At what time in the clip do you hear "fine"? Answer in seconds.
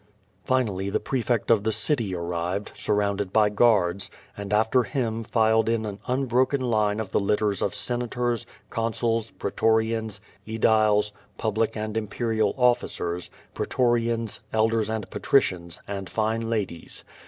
16.09-16.49